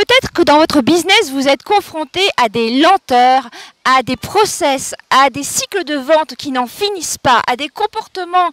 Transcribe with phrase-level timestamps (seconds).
[0.00, 3.50] Peut-être que dans votre business, vous êtes confronté à des lenteurs,
[3.84, 8.50] à des process, à des cycles de vente qui n'en finissent pas, à des comportements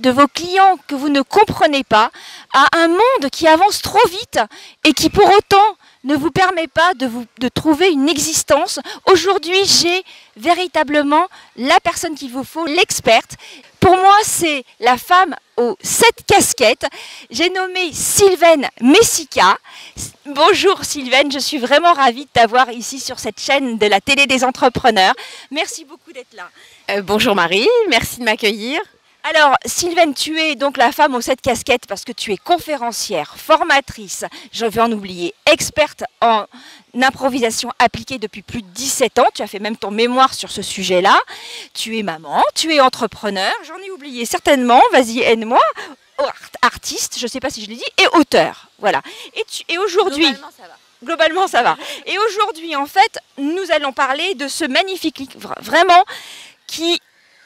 [0.00, 2.10] de vos clients que vous ne comprenez pas,
[2.52, 4.40] à un monde qui avance trop vite
[4.82, 8.80] et qui pour autant ne vous permet pas de, de trouver une existence.
[9.06, 10.02] Aujourd'hui, j'ai
[10.36, 13.36] véritablement la personne qu'il vous faut, l'experte.
[13.80, 16.86] Pour moi, c'est la femme aux sept casquettes.
[17.30, 19.56] J'ai nommé Sylvaine Messica.
[20.26, 24.26] Bonjour Sylvaine, je suis vraiment ravie de t'avoir ici sur cette chaîne de la télé
[24.26, 25.14] des entrepreneurs.
[25.50, 26.48] Merci beaucoup d'être là.
[26.90, 28.80] Euh, bonjour Marie, merci de m'accueillir.
[29.22, 33.36] Alors, Sylvaine, tu es donc la femme aux sept casquettes parce que tu es conférencière,
[33.36, 36.46] formatrice, je vais en oublier, experte en
[36.94, 39.28] improvisation appliquée depuis plus de 17 ans.
[39.34, 41.20] Tu as fait même ton mémoire sur ce sujet-là.
[41.74, 45.60] Tu es maman, tu es entrepreneur, j'en ai oublié certainement, vas-y, aide-moi.
[46.62, 48.68] Artiste, je ne sais pas si je l'ai dit, et auteur.
[48.78, 49.02] Voilà.
[49.34, 50.26] Et, et aujourd'hui.
[50.26, 50.76] Globalement, ça va.
[51.02, 51.76] Globalement, ça va.
[52.06, 56.04] Et aujourd'hui, en fait, nous allons parler de ce magnifique livre, vraiment,
[56.66, 57.00] qui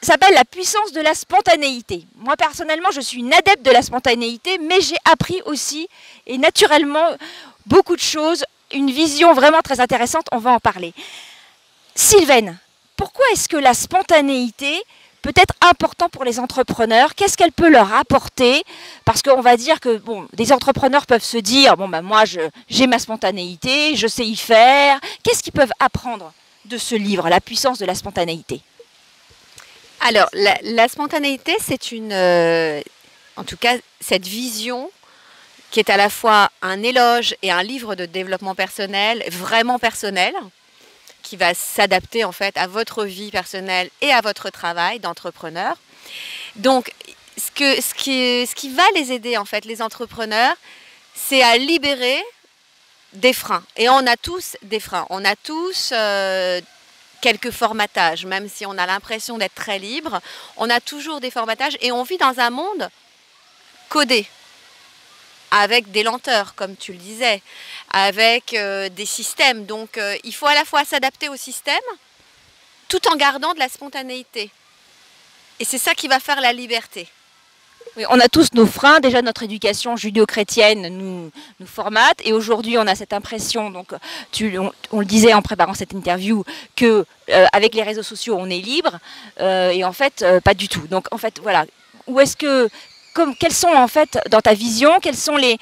[0.05, 2.05] s'appelle la puissance de la spontanéité.
[2.17, 5.87] Moi personnellement, je suis une adepte de la spontanéité, mais j'ai appris aussi
[6.27, 7.09] et naturellement
[7.65, 10.93] beaucoup de choses, une vision vraiment très intéressante, on va en parler.
[11.95, 12.57] Sylvaine,
[12.97, 14.81] pourquoi est-ce que la spontanéité
[15.21, 17.15] peut être important pour les entrepreneurs?
[17.15, 18.63] Qu'est-ce qu'elle peut leur apporter?
[19.05, 22.23] Parce qu'on va dire que bon, des entrepreneurs peuvent se dire bon ben moi
[22.69, 24.99] j'ai ma spontanéité, je sais y faire.
[25.23, 26.31] Qu'est-ce qu'ils peuvent apprendre
[26.65, 28.61] de ce livre, La puissance de la spontanéité?
[30.01, 32.81] Alors, la, spontanéité, c'est une, euh,
[33.35, 34.91] en tout cas, cette vision
[35.71, 40.33] qui est à la fois un éloge et un livre de développement personnel, vraiment personnel,
[41.21, 45.75] qui va s'adapter en fait à votre vie personnelle et à votre travail d'entrepreneur.
[46.55, 46.93] Donc,
[47.35, 50.55] ce, que, ce, qui, ce qui va les aider en fait, les entrepreneurs,
[51.13, 52.21] c'est à libérer
[53.13, 53.63] des freins.
[53.75, 55.07] Et on a tous des freins.
[55.09, 56.61] On a tous euh,
[57.21, 60.21] quelques formatages, même si on a l'impression d'être très libre,
[60.57, 62.89] on a toujours des formatages et on vit dans un monde
[63.89, 64.27] codé,
[65.51, 67.41] avec des lenteurs, comme tu le disais,
[67.91, 69.65] avec euh, des systèmes.
[69.65, 71.75] Donc euh, il faut à la fois s'adapter au système,
[72.87, 74.51] tout en gardant de la spontanéité.
[75.59, 77.07] Et c'est ça qui va faire la liberté
[78.09, 78.99] on a tous nos freins.
[78.99, 82.19] Déjà, notre éducation judéo-chrétienne nous, nous formate.
[82.25, 83.93] Et aujourd'hui, on a cette impression, donc,
[84.91, 86.43] on, le disait en préparant cette interview,
[86.75, 88.99] que euh, avec les réseaux sociaux, on est libre.
[89.39, 90.87] Euh, et en fait, euh, pas du tout.
[90.87, 91.65] Donc, en fait, voilà.
[92.07, 92.69] Où est-ce que.
[93.13, 95.57] Comme, quels sont en fait dans ta vision, quels sont les,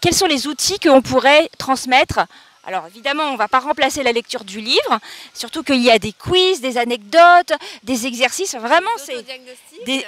[0.00, 2.20] quels sont les outils qu'on pourrait transmettre
[2.66, 4.98] alors évidemment, on ne va pas remplacer la lecture du livre,
[5.34, 7.52] surtout qu'il y a des quiz, des anecdotes,
[7.82, 9.24] des exercices, vraiment c'est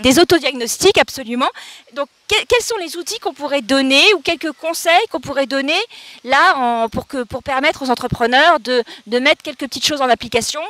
[0.01, 1.51] des, autodiagnostics absolument.
[1.93, 5.79] Donc quels sont les outils qu'on pourrait donner ou quelques conseils qu'on pourrait donner
[6.25, 8.85] là pour, que, pour permettre aux entrepreneurs de,
[9.19, 10.63] mettre quelques petites choses en application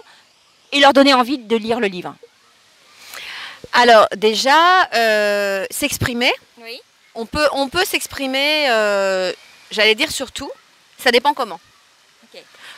[0.73, 2.15] et leur donner envie de lire le livre?
[3.73, 6.33] Alors déjà, euh, s'exprimer.
[6.59, 6.81] Oui.
[7.15, 9.33] On peut, on peut s'exprimer, euh,
[9.71, 10.51] j'allais dire surtout,
[10.99, 11.61] ça dépend comment.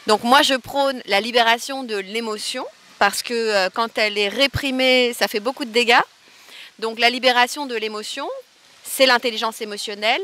[0.09, 2.65] Donc moi, je prône la libération de l'émotion
[2.99, 6.01] parce que euh, quand elle est réprimée, ça fait beaucoup de dégâts.
[6.79, 8.27] Donc la libération de l'émotion,
[8.83, 10.23] c'est l'intelligence émotionnelle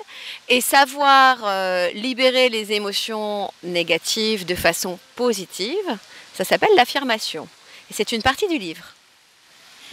[0.48, 5.98] et savoir euh, libérer les émotions négatives de façon positive,
[6.32, 7.46] ça s'appelle l'affirmation.
[7.90, 8.94] Et c'est une partie du livre.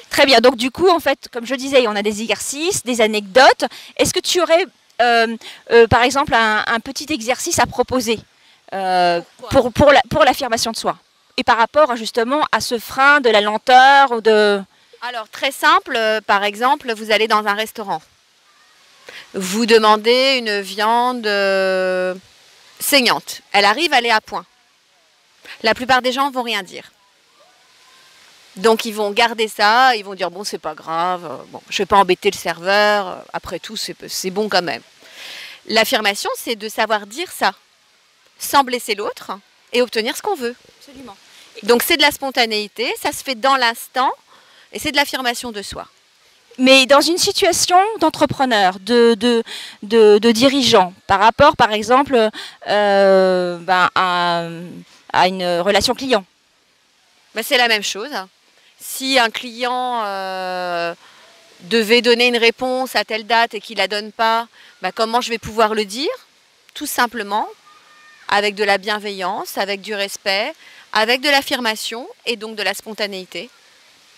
[0.10, 3.02] Très bien, donc du coup, en fait, comme je disais, on a des exercices, des
[3.02, 3.66] anecdotes.
[3.98, 4.66] Est-ce que tu aurais,
[5.02, 5.36] euh,
[5.90, 8.22] par exemple, un, petit exercice à proposer?
[8.74, 10.98] Euh, pour, pour l'affirmation de soi
[11.38, 14.62] Et par rapport justement à ce frein de la lenteur ou de...
[15.02, 18.02] Alors très simple, euh, par exemple, vous allez dans un restaurant.
[19.34, 22.16] Vous demandez une viande euh,
[22.80, 23.42] saignante.
[23.52, 24.46] Elle arrive, elle est à point.
[25.64, 26.92] La plupart des gens vont rien dire.
[28.58, 31.86] Donc ils vont garder ça, ils vont dire bon c'est pas grave, bon je vais
[31.86, 34.82] pas embêter le serveur, après tout c'est bon quand même.
[35.68, 37.54] L'affirmation c'est de savoir dire ça
[38.42, 39.32] sans blesser l'autre
[39.72, 40.56] et obtenir ce qu'on veut.
[40.80, 41.16] Absolument.
[41.64, 44.12] Donc c'est de la spontanéité, ça se fait dans l'instant
[44.74, 45.88] et c'est de l'affirmation de soi.
[46.58, 49.44] Mais dans une situation d'entrepreneur, de, de,
[49.84, 52.30] de, dirigeant, par rapport par exemple
[52.68, 56.26] euh, ben, à, une relation client
[57.36, 58.12] ben, C'est la même chose.
[58.80, 60.94] Si un client euh,
[61.62, 64.48] devait donner une réponse à telle date et qu'il ne la donne pas,
[64.82, 66.10] ben, comment je vais pouvoir le dire?
[66.74, 67.48] Tout simplement
[68.32, 70.54] avec de la bienveillance, avec du respect,
[70.94, 73.50] avec de l'affirmation et donc de la spontanéité.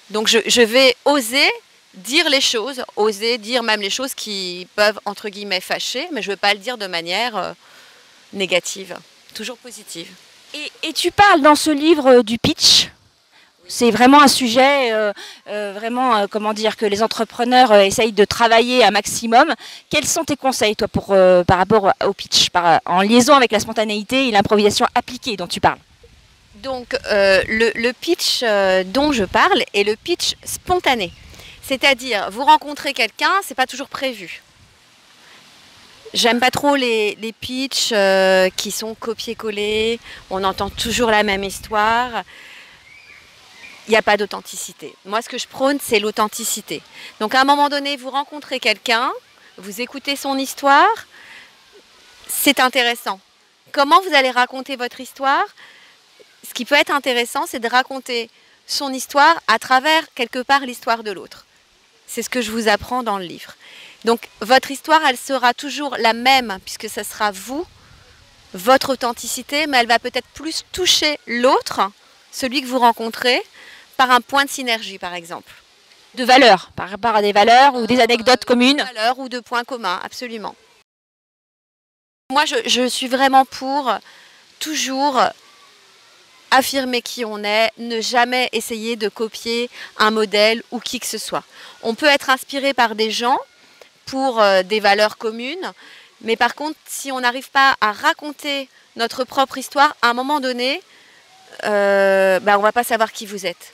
[0.09, 1.49] Donc je, vais oser
[1.95, 6.29] dire les choses, oser dire même les choses qui peuvent entre guillemets fâcher, mais je
[6.29, 7.53] ne veux pas le dire de manière euh,
[8.31, 8.95] négative.
[9.33, 10.07] toujours positive.
[10.53, 12.89] Et, et tu parles dans ce livre du pitch?
[13.75, 15.11] C'est vraiment un sujet, euh,
[15.47, 19.51] euh, vraiment, euh, comment dire, que les entrepreneurs essayent de travailler un maximum.
[19.89, 22.49] Quels sont tes conseils, toi, pour, par rapport au pitch,
[22.85, 25.79] en liaison avec la spontanéité et l'improvisation appliquée dont tu parles?
[26.57, 28.43] Donc, le, pitch
[28.93, 31.11] dont je parle est le pitch spontané.
[31.63, 34.43] C'est-à-dire, vous rencontrez quelqu'un, c'est pas toujours prévu.
[36.13, 37.91] J'aime pas trop les, les pitchs
[38.55, 39.99] qui sont copiés-collés,
[40.29, 42.23] on entend toujours la même histoire.
[43.87, 44.95] Il n'y a pas d'authenticité.
[45.05, 46.81] Moi, ce que je prône, c'est l'authenticité.
[47.19, 49.11] Donc, à un moment donné, vous rencontrez quelqu'un,
[49.57, 50.87] vous écoutez son histoire,
[52.27, 53.19] c'est intéressant.
[53.71, 55.43] Comment vous allez raconter votre histoire?
[56.47, 58.29] Ce qui peut être intéressant, c'est de raconter
[58.67, 61.45] son histoire à travers quelque part l'histoire de l'autre.
[62.07, 63.55] C'est ce que je vous apprends dans le livre.
[64.05, 67.65] Donc votre histoire, elle sera toujours la même, puisque ce sera vous,
[68.53, 71.81] votre authenticité, mais elle va peut-être plus toucher l'autre,
[72.31, 73.41] celui que vous rencontrez,
[73.97, 75.51] par un point de synergie, par exemple.
[76.15, 79.39] De valeurs, par rapport à des valeurs ou des anecdotes communes De valeurs ou de
[79.39, 80.55] points communs, absolument.
[82.31, 83.91] Moi, je, je suis vraiment pour
[84.59, 85.19] toujours
[86.53, 91.17] affirmer qui on est, ne jamais essayer de copier un modèle ou qui que ce
[91.17, 91.43] soit.
[91.81, 93.37] On peut être inspiré par des gens
[94.05, 95.71] pour euh, des valeurs communes,
[96.21, 100.39] mais par contre, si on n'arrive pas à raconter notre propre histoire, à un moment
[100.39, 100.81] donné,
[101.63, 103.73] euh, ben, on ne va pas savoir qui vous êtes.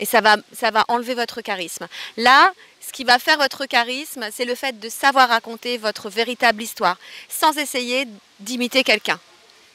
[0.00, 1.86] Et ça va, ça va enlever votre charisme.
[2.16, 6.62] Là, ce qui va faire votre charisme, c'est le fait de savoir raconter votre véritable
[6.62, 6.96] histoire,
[7.28, 8.08] sans essayer
[8.40, 9.20] d'imiter quelqu'un.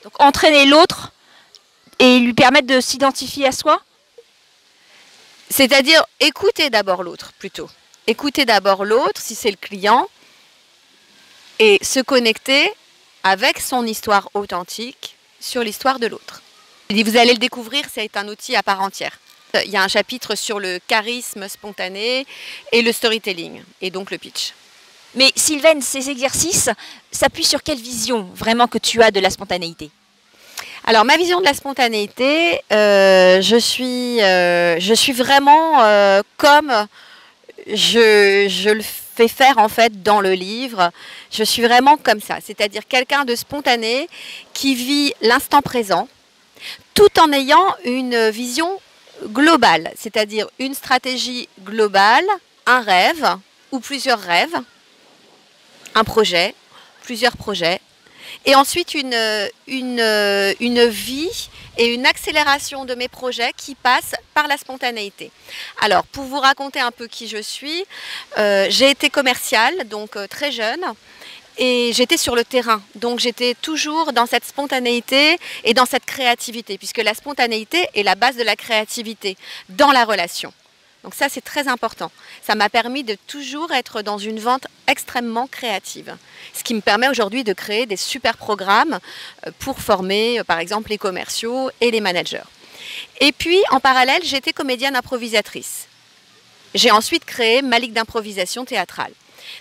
[0.04, 1.12] Donc entraîner l'autre
[2.00, 3.82] et lui permettre de s'identifier à soi?
[5.50, 7.70] C'est-à-dire écouter d'abord l'autre plutôt.
[8.06, 10.08] Écouter d'abord l'autre, si c'est le client,
[11.60, 12.72] et se connecter
[13.24, 16.42] avec son histoire authentique sur l'histoire de l'autre.
[16.90, 19.18] Vous allez le découvrir, c'est un outil à part entière.
[19.66, 22.26] Il y a un chapitre sur le charisme spontané
[22.72, 24.54] et le storytelling, et donc le pitch.
[25.16, 26.70] Mais Sylvaine, ces exercices
[27.12, 29.90] s'appuient sur quelle vision vraiment que tu as de la spontanéité?
[30.86, 36.72] Alors ma vision de la spontanéité, euh, je, suis, euh, je suis vraiment euh, comme
[37.68, 40.92] je, je le fais faire en fait dans le livre.
[41.32, 44.08] Je suis vraiment comme ça, c'est-à-dire quelqu'un de spontané
[44.54, 46.08] qui vit l'instant présent
[46.94, 48.80] tout en ayant une vision
[49.26, 52.26] globale, c'est-à-dire une stratégie globale,
[52.66, 53.38] un rêve
[53.72, 54.56] ou plusieurs rêves,
[55.96, 56.54] un projet,
[57.04, 57.80] plusieurs projets,
[58.46, 59.16] et ensuite une,
[59.68, 65.32] vie et une accélération de mes projets qui passent par la spontanéité.
[65.82, 67.86] Alors, pour vous raconter un peu qui je suis,
[68.38, 70.84] euh, j'ai été commerciale, donc euh, très jeune,
[71.58, 72.82] et j'étais sur le terrain.
[72.96, 78.16] Donc, j'étais toujours dans cette spontanéité et dans cette créativité, puisque la spontanéité est la
[78.16, 79.38] base de la créativité
[79.70, 80.54] dans la relation.
[81.04, 82.12] Donc ça, c'est très important.
[82.42, 86.18] Ça m'a permis de toujours être dans une vente extrêmement créative.
[86.54, 89.00] Ce qui me permet aujourd'hui de créer des super programmes
[89.46, 92.44] euh, pour former, euh, par exemple, les commerciaux et les managers.
[93.22, 95.88] Et puis, en parallèle, j'étais comédienne improvisatrice.
[96.74, 99.14] J'ai ensuite créé ma ligue d'improvisation théâtrale.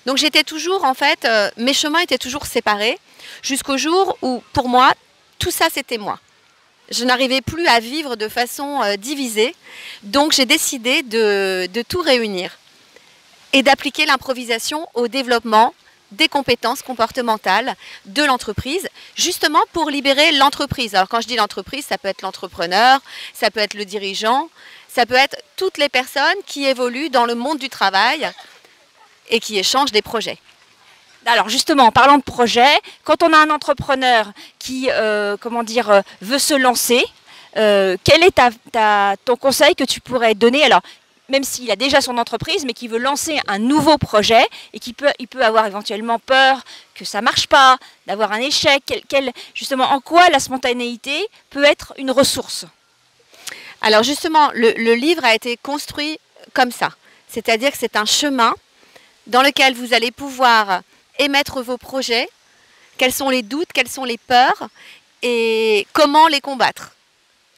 [0.06, 2.98] Donc j'étais toujours, en fait, euh, mes chemins étaient toujours séparés
[3.42, 4.92] jusqu'au jour où, pour moi,
[5.38, 6.18] tout ça, c'était moi.
[6.90, 9.54] Je n'arrivais plus à vivre de façon euh, divisée,
[10.02, 12.58] donc j'ai décidé de, de tout réunir
[13.52, 15.74] et d'appliquer l'improvisation au développement
[16.12, 17.74] des compétences comportementales
[18.04, 20.94] de l'entreprise, justement pour libérer l'entreprise.
[20.94, 23.00] Alors quand je dis l'entreprise, ça peut être l'entrepreneur,
[23.32, 24.48] ça peut être le dirigeant,
[24.88, 28.30] ça peut être toutes les personnes qui évoluent dans le monde du travail
[29.28, 30.38] et qui échangent des projets.
[31.26, 34.30] Alors justement, en parlant de projet, quand on a un entrepreneur
[34.60, 37.04] qui, euh, comment dire, euh, veut se lancer,
[37.56, 38.40] euh, quel est
[39.24, 40.62] ton conseil que tu pourrais donner?
[40.62, 40.82] Alors,
[41.28, 44.92] même s'il a déjà son entreprise, mais qui veut lancer un nouveau projet et qui
[44.92, 46.62] peut, avoir éventuellement peur
[46.94, 49.04] que ça marche pas, d'avoir un échec.
[49.08, 52.66] Quel, justement, en quoi la spontanéité peut être une ressource?
[53.80, 56.20] Alors justement, le livre a été construit
[56.54, 56.90] comme ça.
[57.28, 58.54] C'est-à-dire que c'est un chemin
[59.26, 60.82] dans lequel vous allez pouvoir
[61.18, 62.28] émettre vos projets,
[62.98, 64.68] quels sont les doutes, quelles sont les peurs
[65.22, 66.92] et comment les combattre.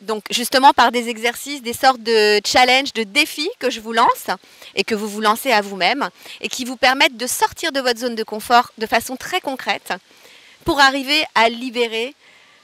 [0.01, 4.29] Donc justement par des exercices, des sortes de challenges, de défis que je vous lance
[4.77, 6.09] et que vous vous lancez à vous-même
[6.41, 9.93] et qui vous permettent de sortir de votre zone de confort de façon très concrète
[10.65, 12.15] pour arriver à libérer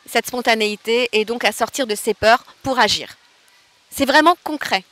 [0.08, 3.16] cette spontanéité et donc à sortir de ces peurs pour agir.
[3.90, 4.84] C'est vraiment concret.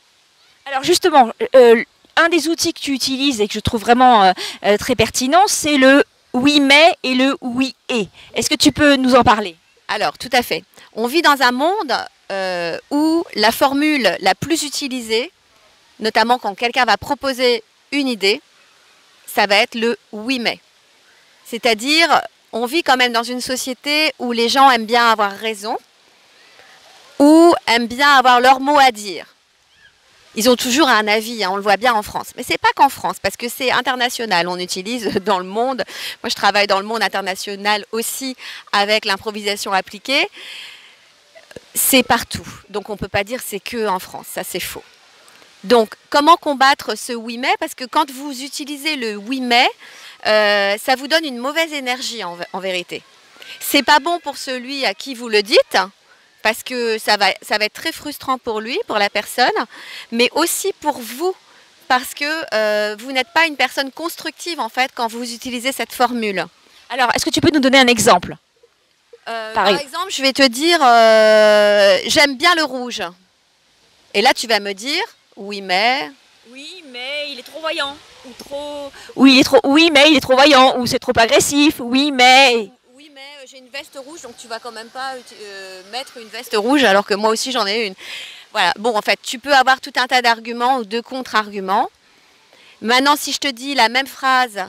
[0.65, 1.83] Alors justement, euh,
[2.15, 4.31] un des outils que tu utilises et que je trouve vraiment euh,
[4.65, 6.03] euh, très pertinent, c'est le
[6.33, 8.07] oui mais et le oui et.
[8.35, 9.55] Est-ce que tu peux nous en parler?
[9.87, 10.63] Alors, tout à fait.
[10.93, 11.93] On vit dans un monde
[12.31, 15.31] euh, où la formule la plus utilisée,
[15.99, 18.41] notamment quand quelqu'un va proposer une idée,
[19.25, 20.59] ça va être le oui mais.
[21.45, 25.77] C'est-à-dire, on vit quand même dans une société où les gens aiment bien avoir raison,
[27.19, 29.32] ou aiment bien avoir leur mot à dire.
[30.35, 32.27] Ils ont toujours un avis, hein, on le voit bien en France.
[32.35, 34.47] Mais c'est pas qu'en France, parce que c'est international.
[34.47, 35.83] On utilise dans le monde.
[36.23, 38.35] Moi, je travaille dans le monde international aussi
[38.71, 40.27] avec l'improvisation appliquée.
[41.75, 42.47] C'est partout.
[42.69, 44.27] Donc, on ne peut pas dire c'est que en France.
[44.33, 44.83] Ça, c'est faux.
[45.63, 47.53] Donc, comment combattre ce oui mais?
[47.59, 49.69] Parce que quand vous utilisez le oui mais,
[50.25, 53.01] euh, ça vous donne une mauvaise énergie en, en vérité.
[53.59, 55.77] C'est pas bon pour celui à qui vous le dites,
[56.43, 59.47] parce que ça va, ça va être très frustrant pour lui, pour la personne,
[60.11, 61.33] mais aussi pour vous,
[61.87, 65.93] parce que euh, vous n'êtes pas une personne constructive en fait quand vous utilisez cette
[65.93, 66.45] formule.
[66.89, 68.35] Alors, est-ce que tu peux nous donner un exemple?
[69.27, 73.01] Euh, Par exemple, je vais te dire, euh, j'aime bien le rouge.
[74.13, 75.03] Et là, tu vas me dire,
[75.37, 76.11] oui, mais.
[76.51, 77.95] Oui, mais il est trop voyant.
[78.25, 78.91] Ou trop.
[79.15, 79.61] Oui, il est trop.
[79.63, 80.77] Oui, mais il est trop voyant.
[80.77, 81.75] Ou c'est trop agressif.
[81.79, 82.69] Oui, mais
[83.53, 86.83] j'ai une veste rouge, donc tu vas quand même pas euh, mettre une veste rouge
[86.83, 87.93] alors que moi aussi j'en ai une.
[88.51, 91.91] Voilà, bon en fait, tu peux avoir tout un tas d'arguments ou de contre-arguments.
[92.81, 94.65] Maintenant, si je te dis la même phrase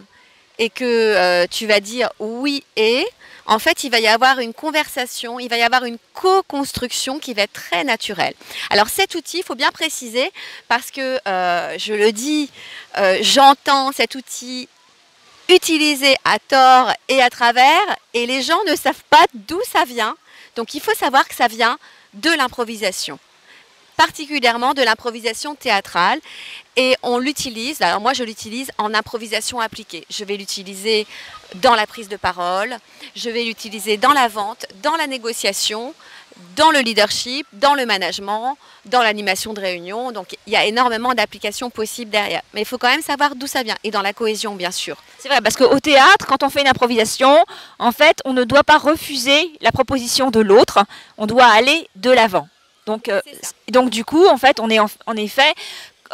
[0.59, 3.07] et que euh, tu vas dire oui et,
[3.47, 7.33] en fait, il va y avoir une conversation, il va y avoir une co-construction qui
[7.33, 8.35] va être très naturelle.
[8.69, 10.31] Alors cet outil, il faut bien préciser,
[10.69, 12.51] parce que euh, je le dis,
[13.23, 14.69] j'entends cet outil
[15.49, 17.83] utilisé à tort et à travers,
[18.13, 20.17] et les gens ne savent pas d'où ça vient.
[20.57, 21.79] Donc il faut savoir que ça vient
[22.15, 23.19] de l'improvisation,
[23.97, 26.21] particulièrement de l'improvisation théâtrale.
[26.77, 30.07] Et on l'utilise, alors moi je l'utilise en improvisation appliquée.
[30.11, 31.07] Je vais l'utiliser
[31.57, 32.79] dans la prise de parole,
[33.15, 35.95] je vais l'utiliser dans la vente, dans la négociation,
[36.57, 40.13] dans le leadership, dans le management, dans l'animation de réunion.
[40.13, 42.43] Donc il y a énormément d'applications possibles derrière.
[42.53, 44.97] Mais il faut quand même savoir d'où ça vient et dans la cohésion, bien sûr.
[45.19, 47.45] C'est vrai, parce qu'au théâtre, quand on fait une improvisation,
[47.79, 50.85] en fait, on ne doit pas refuser la proposition de l'autre,
[51.19, 52.49] on doit aller de l'avant.
[52.87, 53.21] Donc, euh,
[53.71, 55.55] donc du coup, en fait, on est en, effet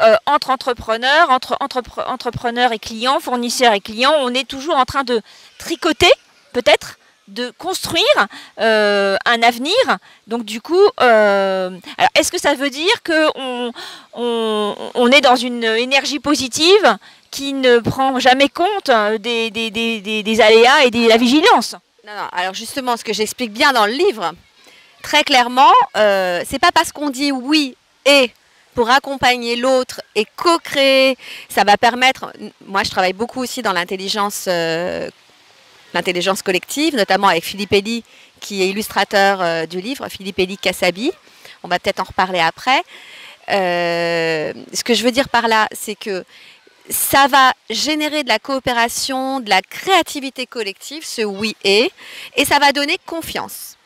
[0.01, 5.03] euh, entre entrepreneurs, entre entrepreneurs et clients, fournisseurs et clients, on est toujours en train
[5.03, 5.21] de
[5.59, 6.13] tricoter,
[6.53, 7.00] peut-être,
[7.31, 8.05] de construire
[8.61, 9.75] euh, un avenir.
[10.27, 11.71] Donc du coup, euh,
[12.15, 13.73] est-ce que ça veut dire qu'on
[14.15, 16.97] on, est dans une énergie positive
[17.31, 21.77] qui ne prend jamais compte des, des, aléas et de la vigilance?
[22.07, 22.29] Non, non.
[22.33, 24.33] Alors justement, ce que j'explique bien dans le livre,
[25.03, 28.31] très clairement, euh, c'est pas parce qu'on dit oui et
[28.75, 31.17] pour accompagner l'autre et co-créer,
[31.49, 32.33] ça va permettre.
[32.67, 35.09] Moi, je travaille beaucoup aussi dans l'intelligence euh,
[35.95, 38.05] l'intelligence collective, notamment avec Philippe Elie,
[38.41, 41.13] qui est illustrateur euh, du livre, Philippe Elie Kassabi.
[41.63, 42.83] On va peut-être en reparler après.
[43.51, 46.25] Euh, ce que je veux dire par là, c'est que
[46.89, 51.91] ça va générer de la coopération, de la créativité collective, ce oui et,
[52.37, 53.77] et ça va donner confiance.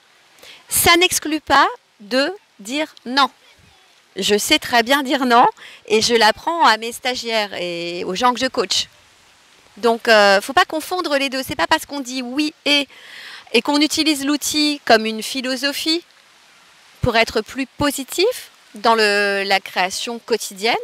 [0.68, 1.66] Ça n'exclut pas
[2.00, 3.30] de dire non.
[4.16, 5.46] Je sais très bien dire non
[5.86, 8.88] et je l'apprends à mes stagiaires et aux gens que je coach.
[9.76, 11.42] Donc, ne euh, faut pas confondre les deux.
[11.42, 12.86] C'est pas parce qu'on dit oui et
[13.54, 16.04] et qu'on utilise l'outil comme une philosophie
[17.00, 20.74] pour être plus positif dans la création quotidienne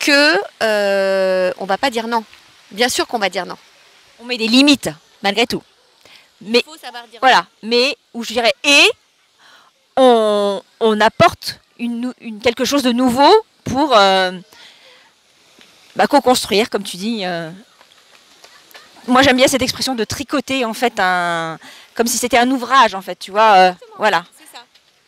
[0.00, 2.24] que euh, on va pas dire non.
[2.72, 3.56] Bien sûr qu'on va dire non.
[4.20, 4.90] On met des limites
[5.22, 5.62] malgré tout.
[6.40, 7.46] Mais faut savoir dire voilà.
[7.62, 8.90] Mais où je dirais et
[9.96, 10.60] on,
[11.00, 13.30] apporte une, quelque chose de nouveau
[13.64, 14.32] pour euh,
[15.96, 17.22] bah, co-construire, comme tu dis.
[17.24, 17.50] Euh.
[19.08, 21.58] Moi, j'aime bien cette expression de tricoter, en fait, un...
[21.94, 23.54] comme si c'était un ouvrage, en fait, tu vois.
[23.54, 24.24] Euh, voilà.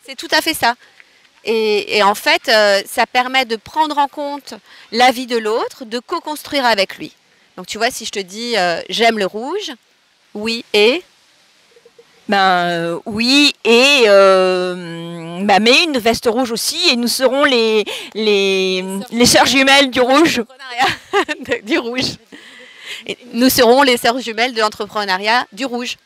[0.04, 0.74] C'est tout à fait ça.
[1.44, 4.54] Et, en fait, euh, ça permet de prendre en compte
[4.92, 7.14] la vie de l'autre, de co-construire avec lui.
[7.56, 8.56] Donc, tu vois, si je te dis
[8.88, 9.72] j'aime le rouge,
[10.34, 11.02] oui, et
[12.28, 18.84] ben oui, et euh, bah, mais une veste rouge aussi, et nous serons les, les,
[19.10, 20.42] les sœurs jumelles du rouge.
[21.64, 22.16] du rouge.
[23.06, 25.96] Et nous serons les sœurs jumelles de l'entrepreneuriat du rouge.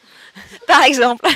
[0.66, 1.26] Par exemple.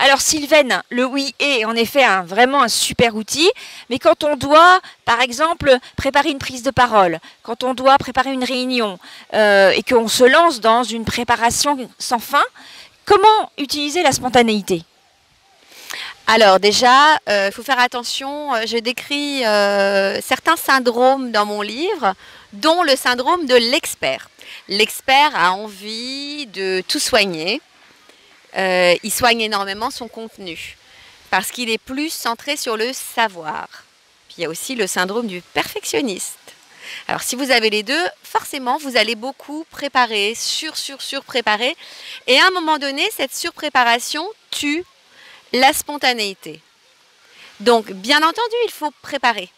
[0.00, 3.48] Alors Sylvaine, le oui est en effet un, vraiment un super outil,
[3.88, 8.32] mais quand on doit, par exemple, préparer une prise de parole, quand on doit préparer
[8.32, 8.98] une réunion
[9.34, 12.42] euh, et qu'on se lance dans une préparation sans fin,
[13.04, 14.82] Comment utiliser la spontanéité?
[16.26, 21.60] Alors déjà, il euh, faut faire attention, euh, je décris euh, certains syndromes dans mon
[21.60, 22.14] livre,
[22.54, 24.30] dont le syndrome de l'expert.
[24.68, 27.60] L'expert a envie de tout soigner,
[28.56, 30.76] il soigne énormément son contenu
[31.28, 33.66] parce qu'il est plus centré sur le savoir.
[34.36, 36.43] Il y a aussi le syndrome du perfectionniste.
[37.08, 41.76] Alors si vous avez les deux, forcément vous allez beaucoup préparer, sur sur sur préparer
[42.26, 44.84] et à un moment donné cette surpréparation tue
[45.52, 46.60] la spontanéité.
[47.60, 49.50] Donc bien entendu, il faut préparer.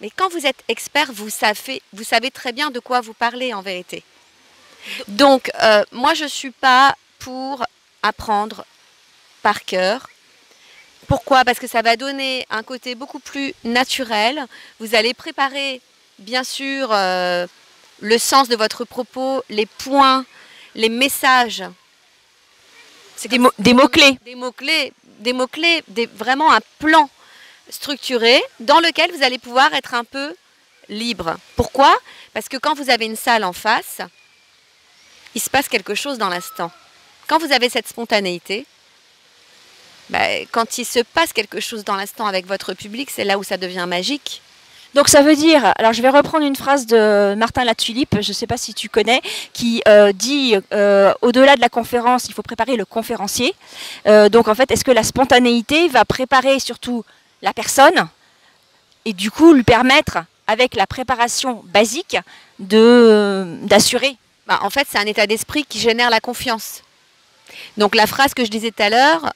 [0.00, 4.02] Mais quand vous êtes expert, vous savez, très bien de quoi vous parlez en vérité.
[5.08, 7.64] Donc euh, moi je ne suis pas pour
[8.02, 8.64] apprendre
[9.42, 10.08] par cœur.
[11.06, 11.44] Pourquoi?
[11.44, 14.46] Parce que ça va donner un côté beaucoup plus naturel.
[14.78, 15.82] Vous allez préparer,
[16.20, 17.46] bien sûr, euh,
[18.00, 20.24] le sens de votre propos, les points,
[20.74, 21.64] les messages.
[23.16, 24.18] C'est des, mots, des mots-clés.
[24.24, 25.82] Des mots-clés, des mots-clés,
[26.14, 27.10] vraiment un plan
[27.68, 30.34] structuré dans lequel vous allez pouvoir être un peu
[30.88, 31.36] libre.
[31.56, 31.94] Pourquoi?
[32.32, 34.00] Parce que quand vous avez une salle en face,
[35.34, 36.70] il se passe quelque chose dans l'instant.
[37.26, 38.66] Quand vous avez cette spontanéité,
[40.08, 43.44] bah, quand il se passe quelque chose dans l'instant avec votre public, c'est là où
[43.44, 44.42] ça devient magique.
[44.94, 48.34] Donc ça veut dire, alors je vais reprendre une phrase de Martin Latulippe, je ne
[48.34, 52.42] sais pas si tu connais, qui euh, dit euh, au-delà de la conférence, il faut
[52.42, 53.54] préparer le conférencier.
[54.08, 57.04] Euh, donc en fait, est-ce que la spontanéité va préparer surtout
[57.42, 58.08] la personne
[59.04, 60.18] et du coup lui permettre,
[60.48, 62.16] avec la préparation basique,
[62.58, 64.16] d'assurer?
[64.48, 66.82] Bah, En fait, c'est un état d'esprit qui génère la confiance.
[67.76, 69.32] Donc la phrase que je disais tout à l'heure,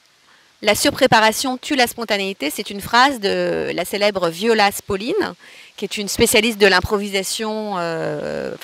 [0.65, 5.37] la surpréparation tue la spontanéité, c'est une phrase de la célèbre Viola Spolin,
[5.77, 8.55] qui est une spécialiste de l'improvisation euh,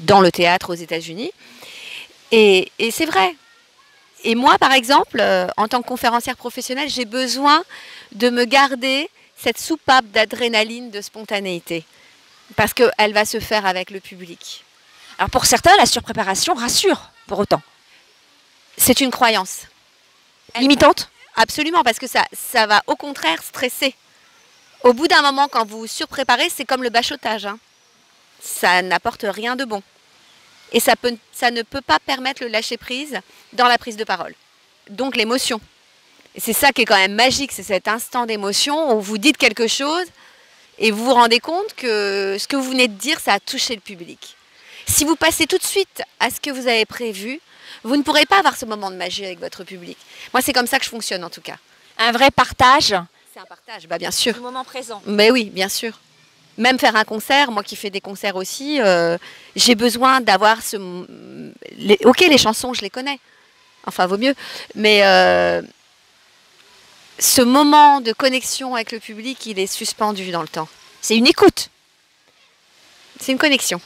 [0.00, 1.32] dans le théâtre aux États-Unis.
[2.30, 3.34] Et, c'est vrai.
[4.22, 7.64] Et moi, par exemple, euh, en tant que conférencière professionnelle, j'ai besoin
[8.12, 11.84] de me garder cette soupape d'adrénaline, de spontanéité,
[12.54, 14.64] parce qu'elle va se faire avec le public.
[15.18, 17.62] Alors pour certains, la surpréparation rassure, pour autant.
[18.76, 19.62] C'est une croyance.
[20.56, 21.10] Limitante?
[21.40, 23.94] Absolument, parce que ça, va au contraire stresser.
[24.82, 27.46] Au bout d'un moment, quand vous surpréparez, c'est comme le bachotage.
[27.46, 27.60] Hein.
[28.40, 29.80] Ça n'apporte rien de bon.
[30.72, 33.20] Et ça, peut, ça ne peut pas permettre le lâcher-prise
[33.52, 34.34] dans la prise de parole.
[34.90, 35.60] Donc l'émotion.
[36.36, 39.68] C'est ça qui est quand même magique, c'est cet instant d'émotion où vous dites quelque
[39.68, 40.06] chose
[40.78, 43.76] et vous vous rendez compte que ce que vous venez de dire, ça a touché
[43.76, 44.36] le public.
[44.86, 47.40] Si vous passez tout de suite à ce que vous avez prévu,
[47.84, 49.98] vous ne pourrez pas avoir ce moment de magie avec votre public.
[50.32, 51.56] Moi, c'est comme ça que je fonctionne en tout cas.
[51.98, 52.94] Un vrai partage
[53.32, 54.34] C'est un partage, bah, bien sûr.
[54.34, 55.02] Du moment présent.
[55.06, 55.98] Mais oui, bien sûr.
[56.56, 59.16] Même faire un concert, moi qui fais des concerts aussi, euh,
[59.54, 60.76] j'ai besoin d'avoir ce.
[62.04, 63.20] Ok, les chansons, je les connais.
[63.86, 64.34] Enfin, vaut mieux.
[64.74, 65.62] Mais euh,
[67.18, 70.68] ce moment de connexion avec le public, il est suspendu dans le temps.
[71.00, 71.70] C'est une écoute.
[73.20, 73.80] C'est une connexion.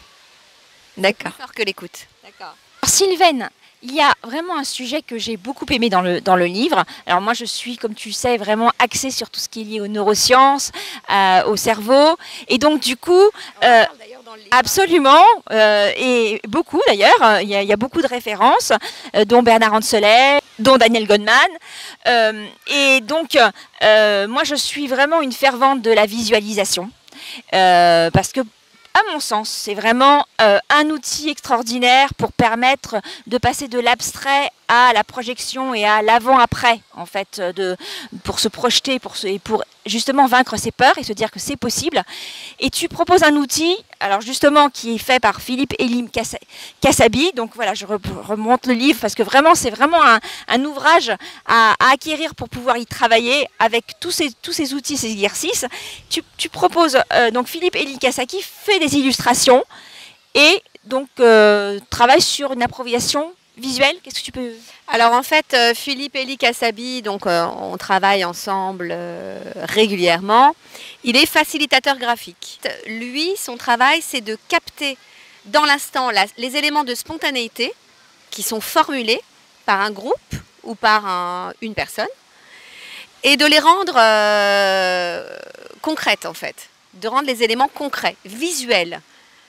[0.97, 1.33] D'accord.
[1.33, 2.07] Plus que l'écoute.
[2.23, 2.55] D'accord.
[2.85, 3.49] Sylvaine,
[3.83, 6.85] il y a vraiment un sujet que j'ai beaucoup aimé dans le, dans le livre.
[7.07, 9.81] Alors moi, je suis, comme tu sais, vraiment axée sur tout ce qui est lié
[9.81, 10.71] aux neurosciences,
[11.11, 12.17] euh, au cerveau.
[12.49, 13.29] Et donc, du coup...
[13.65, 13.85] Euh,
[14.51, 18.73] absolument, euh, et beaucoup d'ailleurs, il, y, a beaucoup de références,
[19.27, 21.51] dont Bernard Ancelet, dont Daniel Goldman.
[22.67, 23.37] et donc,
[23.83, 26.89] moi, je suis vraiment une fervente de la visualisation.
[27.51, 28.41] parce que
[28.95, 34.51] à mon sens, c'est vraiment euh, un outil extraordinaire pour permettre de passer de l'abstrait
[34.69, 37.43] à la projection et à l'avant-après, en fait,
[38.25, 42.03] pour se projeter et pour justement vaincre ses peurs et se dire que c'est possible.
[42.61, 46.09] Et tu proposes un outil, alors justement, qui est fait par Philippe Elim
[46.81, 47.33] Kassabi.
[47.35, 50.01] Donc voilà, je remonte le livre parce que vraiment, c'est vraiment
[50.49, 51.13] un, ouvrage
[51.47, 55.67] à, acquérir pour pouvoir y travailler avec tous ces, tous ces outils, ces exercices.
[56.09, 59.65] Tu, proposes, euh, donc Philippe Elim Kassaki fait des illustrations
[60.35, 63.97] et donc euh, travaille sur une improvisation visuelle.
[64.03, 64.53] Qu'est-ce que tu peux
[64.95, 70.55] alors en fait, euh, Philippe Eli Kassabi, donc euh, on travaille ensemble euh, régulièrement.
[71.03, 72.61] Il est facilitateur graphique.
[72.87, 74.99] Lui, son travail, c'est de capter
[75.47, 77.73] dans l'instant les éléments de spontanéité
[78.31, 79.23] qui sont formulés
[79.65, 82.07] par un groupe ou par une personne
[83.23, 83.95] et de les rendre
[85.81, 89.01] concrètes en fait, de rendre les éléments concrets, visuels.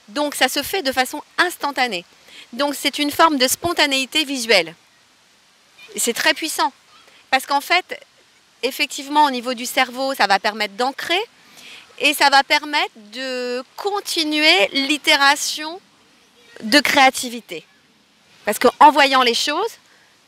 [0.07, 2.05] Donc ça se fait de façon instantanée.
[2.53, 4.75] Donc c'est une forme de spontanéité visuelle.
[5.95, 6.71] C'est très puissant.
[7.29, 7.99] Parce qu'en fait,
[8.61, 11.19] effectivement, au niveau du cerveau, ça va permettre d'ancrer
[11.99, 15.79] et ça va permettre de continuer l'itération
[16.61, 17.65] de créativité.
[18.45, 19.71] Parce qu'en voyant les choses,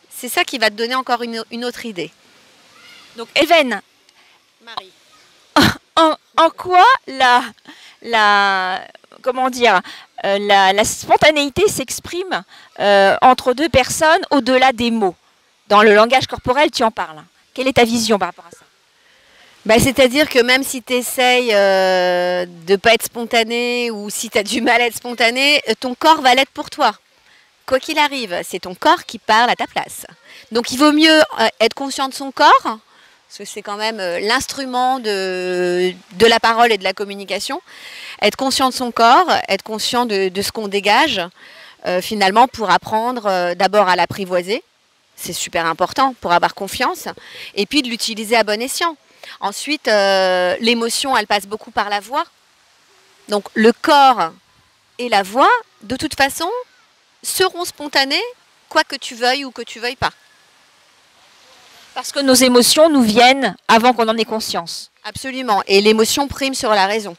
[0.09, 2.11] c'est ça qui va te donner encore une, autre idée.
[3.17, 3.81] Donc, Even,
[4.61, 4.91] Marie.
[6.37, 7.41] En, quoi la,
[8.01, 8.85] la,
[9.25, 9.81] comment dire,
[10.23, 12.43] euh, la, spontanéité s'exprime
[12.79, 15.15] euh, entre deux personnes au-delà des mots
[15.67, 17.23] dans le langage corporel, tu en parles.
[17.53, 18.63] Quelle est ta vision par rapport à ça?
[19.65, 24.29] Bah, C'est-à-dire que même si tu essayes euh, de ne pas être spontané ou si
[24.29, 26.93] tu as du mal à être spontané, ton corps va l'être pour toi.
[27.65, 30.05] Quoi qu'il arrive, c'est ton corps qui parle à ta place.
[30.51, 31.19] Donc il vaut mieux
[31.59, 32.77] être conscient de son corps,
[33.37, 37.61] parce que c'est quand même l'instrument de, la parole et de la communication.
[38.21, 41.19] Être conscient de son corps, être conscient de, ce qu'on dégage,
[41.99, 44.63] finalement, pour apprendre d'abord à l'apprivoiser.
[45.17, 47.09] C'est super important pour avoir confiance.
[47.55, 48.95] Et puis de l'utiliser à bon escient.
[49.41, 52.23] Ensuite, euh, l'émotion, elle passe beaucoup par la voix.
[53.27, 54.31] Donc le corps
[54.97, 55.51] et la voix,
[55.83, 56.49] de toute façon,
[57.21, 58.23] seront spontanés,
[58.69, 60.11] quoi que tu veuilles ou que tu veuilles pas.
[61.95, 64.91] Parce que nos émotions nous viennent avant qu'on en ait conscience.
[65.03, 65.63] Absolument.
[65.65, 67.15] Et l'émotion prime sur la raison.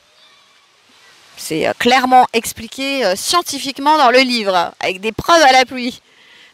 [1.36, 6.00] C'est euh, clairement expliqué euh, scientifiquement dans le livre, avec des preuves à la pluie.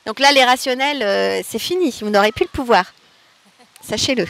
[0.07, 1.95] Donc là, les rationnels, c'est fini.
[2.01, 2.93] Vous n'aurez plus le pouvoir.
[3.83, 4.27] Sachez-le.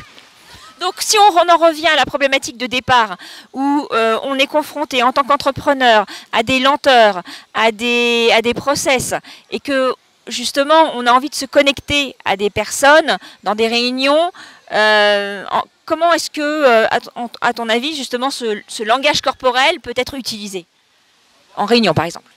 [0.83, 3.17] Donc si on en revient à la problématique de départ,
[3.53, 7.23] où euh, on est confronté en tant qu'entrepreneur à des lenteurs,
[7.55, 9.15] à des, à des process,
[9.53, 9.95] et que
[10.27, 14.31] justement on a envie de se connecter à des personnes dans des réunions,
[14.73, 15.45] euh,
[15.85, 16.87] comment est-ce que, euh,
[17.41, 20.65] à, ton avis, justement, ce, langage corporel peut être utilisé
[21.57, 22.31] En réunion, par exemple?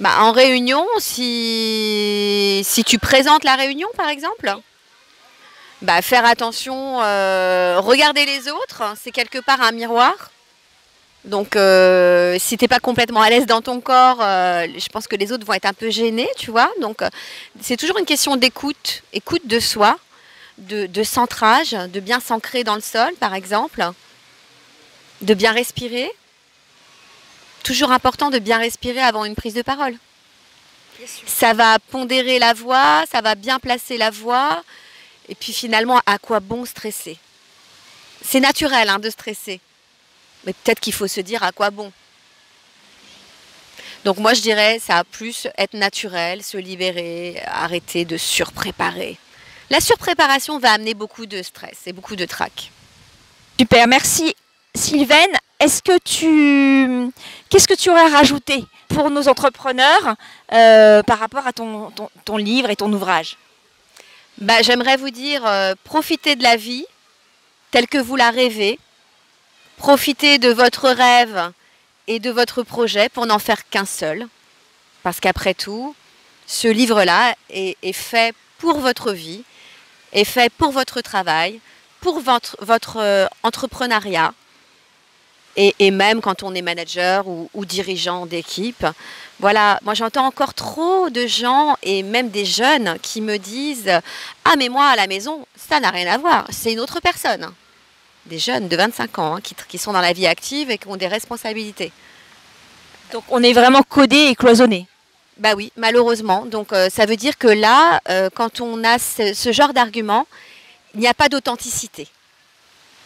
[0.00, 4.54] Bah, En réunion, si, tu présentes la réunion, par exemple?
[5.82, 10.30] Bah, faire attention, euh, regarder les autres, c'est quelque part un miroir.
[11.24, 15.06] Donc, euh, si tu n'es pas complètement à l'aise dans ton corps, euh, je pense
[15.06, 16.70] que les autres vont être un peu gênés, tu vois.
[16.80, 17.02] Donc,
[17.60, 19.98] c'est toujours une question d'écoute, écoute de soi,
[20.58, 23.84] de, de centrage, de bien s'ancrer dans le sol, par exemple,
[25.20, 26.10] de bien respirer.
[27.62, 29.96] Toujours important de bien respirer avant une prise de parole.
[31.26, 34.62] Ça va pondérer la voix, ça va bien placer la voix,
[35.28, 37.18] et puis finalement, à quoi bon stresser?
[38.24, 39.60] C'est naturel hein, de stresser.
[40.44, 41.92] Mais peut-être qu'il faut se dire à quoi bon.
[44.04, 49.16] Donc moi je dirais ça a plus être naturel, se libérer, arrêter de surpréparer.
[49.70, 52.70] La surpréparation va amener beaucoup de stress et beaucoup de trac.
[53.58, 54.34] Super, merci
[54.74, 55.36] Sylvaine.
[55.60, 57.12] Est-ce que tu
[57.48, 60.16] qu'est-ce que tu aurais rajouté pour nos entrepreneurs
[60.52, 61.92] euh, par rapport à ton,
[62.24, 63.36] ton livre et ton ouvrage?
[64.38, 66.84] Bah, J'aimerais vous dire, euh, profitez de la vie
[67.70, 68.78] telle que vous la rêvez.
[69.82, 71.50] Profitez de votre rêve
[72.06, 74.28] et de votre projet pour n'en faire qu'un seul.
[75.02, 75.96] Parce qu'après tout,
[76.46, 79.42] ce livre-là est, fait pour votre vie,
[80.12, 81.58] est fait pour votre travail,
[82.00, 84.34] pour votre, euh, entrepreneuriat.
[85.56, 88.86] Et, même quand on est manager ou dirigeant d'équipe,
[89.40, 94.00] voilà, moi j'entends encore trop de gens et même des jeunes qui me disent
[94.44, 97.52] Ah, mais moi à la maison, ça n'a rien à voir, c'est une autre personne.
[98.26, 100.96] Des jeunes de 25 ans hein, qui, sont dans la vie active et qui ont
[100.96, 101.92] des responsabilités.
[103.12, 104.86] Donc on est vraiment codé et cloisonné.
[105.38, 106.46] Bah oui, malheureusement.
[106.46, 110.26] Donc euh, ça veut dire que là, euh, quand on a ce, ce genre d'argument,
[110.94, 112.06] il n'y a pas d'authenticité.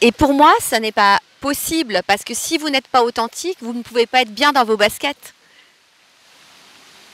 [0.01, 3.73] Et pour moi, ça n'est pas possible parce que si vous n'êtes pas authentique, vous
[3.73, 5.35] ne pouvez pas être bien dans vos baskets.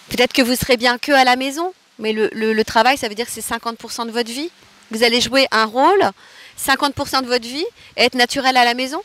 [0.09, 3.27] Peut-être que vous serez bien que à la maison, mais le, travail, ça veut dire
[3.27, 4.51] que c'est 50% de votre vie.
[4.91, 6.11] Vous allez jouer un rôle,
[6.59, 7.65] 50% de votre vie,
[7.97, 9.03] et être naturel à la maison?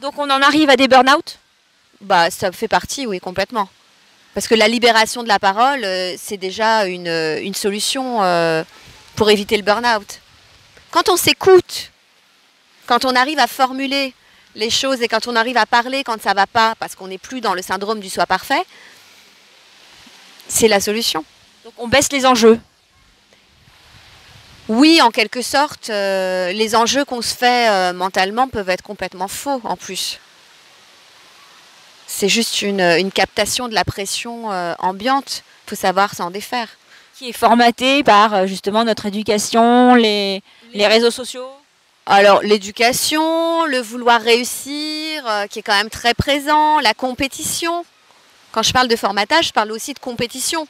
[0.00, 1.38] Donc on en arrive à des burn-out?
[2.00, 3.68] Bah ça fait partie, oui, complètement.
[4.34, 7.06] Parce que la libération de la parole, euh, c'est déjà une,
[7.40, 8.64] une solution euh,
[9.14, 10.20] pour éviter le burn-out.
[10.90, 11.92] Quand on s'écoute,
[12.86, 14.12] quand on arrive à formuler
[14.54, 17.18] les choses et quand on arrive à parler quand ça va pas, parce qu'on n'est
[17.18, 18.62] plus dans le syndrome du soi parfait,
[20.48, 21.24] c'est la solution.
[21.64, 22.60] Donc on baisse les enjeux.
[24.68, 29.28] Oui, en quelque sorte, euh, les enjeux qu'on se fait euh, mentalement peuvent être complètement
[29.28, 30.18] faux en plus.
[32.06, 35.42] C'est juste une, captation de la pression euh, ambiante.
[35.66, 36.68] Il faut savoir s'en défaire.
[37.18, 41.48] Qui est formatée par justement notre éducation, les, les réseaux sociaux
[42.06, 47.86] alors l'éducation, le vouloir réussir, qui est quand même très présent, la compétition.
[48.52, 50.68] Quand je parle de formatage, je parle aussi de compétition,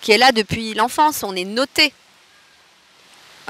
[0.00, 1.22] qui est là depuis l'enfance.
[1.22, 1.94] On est noté.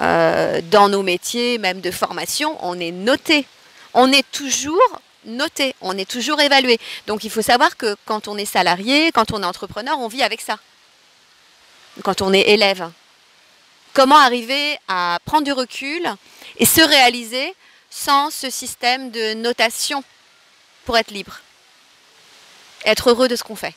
[0.01, 3.47] Euh, dans nos métiers, même de formation, on est noté.
[3.95, 6.79] On est toujours noté, on est toujours évalué.
[7.07, 10.23] Donc il faut savoir que quand on est salarié, quand on est entrepreneur, on vit
[10.23, 10.59] avec ça.
[12.03, 12.91] Quand on est élève.
[13.93, 16.03] Comment arriver à prendre du recul
[16.57, 17.55] et se réaliser
[17.91, 20.03] sans ce système de notation
[20.87, 21.41] pour être libre?
[22.87, 23.75] Être heureux de ce qu'on fait.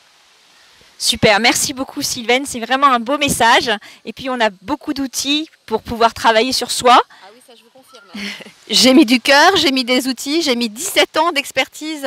[0.98, 3.70] Super, merci beaucoup Sylvaine, c'est vraiment un beau message.
[4.06, 6.98] Et puis on a beaucoup d'outils pour pouvoir travailler sur soi.
[7.22, 8.04] Ah oui, ça je vous confirme.
[8.70, 12.06] j'ai mis du cœur, j'ai mis des outils, j'ai mis 17 ans d'expertise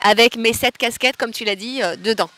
[0.00, 2.30] avec mes 7 casquettes, comme tu l'as dit, euh, dedans.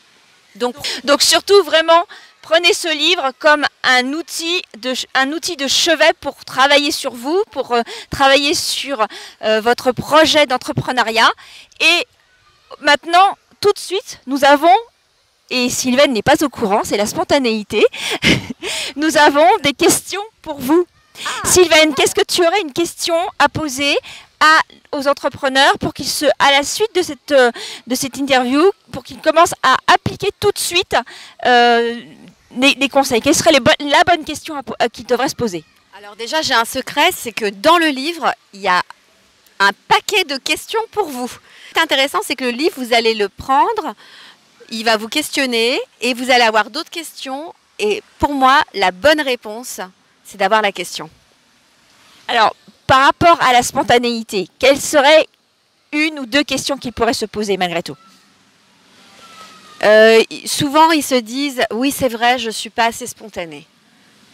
[0.55, 2.05] Donc, donc surtout vraiment,
[2.41, 7.41] prenez ce livre comme un outil de, un outil de chevet pour travailler sur vous,
[7.51, 9.07] pour euh, travailler sur
[9.41, 11.31] euh, votre projet d'entrepreneuriat.
[11.79, 12.05] Et
[12.81, 14.75] maintenant, tout de suite, nous avons
[15.53, 17.85] et Sylvain n'est pas au courant, c'est la spontanéité.
[18.95, 20.85] Nous avons des questions pour vous.
[21.25, 21.47] Ah.
[21.47, 23.95] Sylvain, qu'est-ce que tu aurais une question à poser
[24.39, 27.51] à, aux entrepreneurs pour qu'ils se, à la suite de cette, euh,
[27.85, 30.95] de cette interview, pour qu'ils commencent à appliquer tout de suite
[31.45, 32.01] euh,
[32.51, 33.21] des, conseils?
[33.21, 35.63] Quelle serait les la bonne question à, qu'ils devraient se poser?
[35.95, 38.81] Alors déjà, j'ai un secret, c'est que dans le livre, il y a
[39.59, 41.29] un paquet de questions pour vous.
[41.29, 43.93] Ce qui est intéressant, c'est que le livre, vous allez le prendre,
[44.73, 47.53] il va vous questionner et vous allez avoir d'autres questions.
[47.77, 49.79] Et pour moi, la bonne réponse,
[50.23, 51.09] c'est d'avoir la question.
[52.27, 52.55] Alors,
[52.87, 55.27] par rapport à la spontanéité, quelles seraient
[55.91, 57.95] une ou deux questions qui pourraient se poser malgré tout?
[59.83, 63.67] Euh, Souvent, ils se disent oui, c'est vrai, je ne suis pas assez spontanée.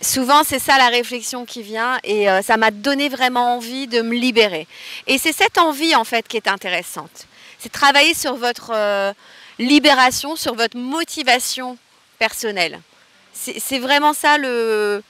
[0.01, 4.01] Souvent, c'est ça la réflexion qui vient et euh, ça m'a donné vraiment envie de
[4.01, 4.67] me libérer.
[5.07, 7.27] Et c'est cette envie en fait qui est intéressante.
[7.57, 9.11] C'est travailler sur votre, euh,
[9.59, 11.77] libération sur votre motivation
[12.17, 12.81] personnelle.
[13.33, 15.03] C'est vraiment ça le,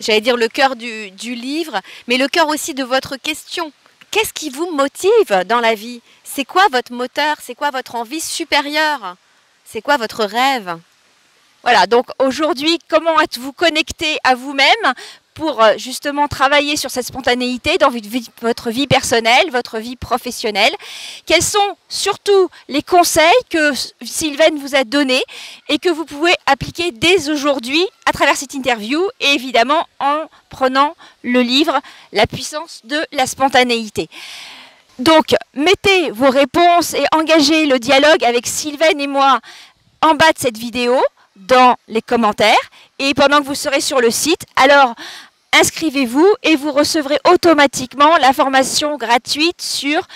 [0.00, 3.72] j'allais dire le cœur du, du, livre, mais le cœur aussi de votre question.
[4.10, 6.00] Qu'est-ce qui vous motive dans la vie?
[6.24, 7.36] C'est quoi votre moteur?
[7.40, 9.16] C'est quoi votre envie supérieure?
[9.64, 10.78] C'est quoi votre rêve?
[11.62, 14.94] Voilà, donc aujourd'hui, comment êtes-vous connecté à vous-même?
[15.40, 20.74] Pour euh, justement travailler sur cette spontanéité dans votre vie personnelle, votre vie professionnelle.
[21.24, 23.72] Quels sont surtout les conseils que
[24.02, 25.24] Sylvain vous a donnés
[25.70, 30.94] et que vous pouvez appliquer dès aujourd'hui à travers cette interview et évidemment en prenant
[31.22, 31.80] le livre
[32.12, 34.10] La puissance de la spontanéité.
[34.98, 39.40] Donc, mettez vos réponses et engagez le dialogue avec Sylvain et moi
[40.02, 41.00] en bas de cette vidéo
[41.36, 44.44] dans les commentaires et pendant que vous serez sur le site.
[44.56, 44.94] Alors,
[45.52, 50.06] inscrivez-vous et vous recevrez automatiquement la formation gratuite sur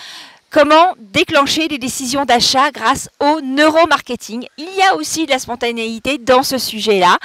[0.51, 4.47] comment déclencher des décisions d'achat grâce au neuromarketing.
[4.57, 7.19] Il y a aussi de la spontanéité dans ce sujet-là,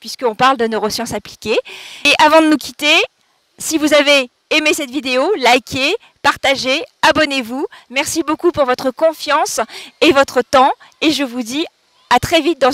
[0.00, 1.58] puisqu'on parle de neurosciences appliquées.
[2.04, 2.96] Et avant de nous quitter,
[3.58, 7.66] si vous avez aimé cette vidéo, likez, partagez, abonnez-vous.
[7.90, 9.60] Merci beaucoup pour votre confiance
[10.00, 10.72] et votre temps.
[11.00, 11.64] Et je vous dis
[12.10, 12.72] à très vite dans une